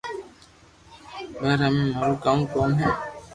يار 1.43 1.59
ھمي 1.65 1.83
مارو 1.99 2.15
ڪاو 2.23 2.39
ڪوم 2.53 2.71
ھي 2.79 2.89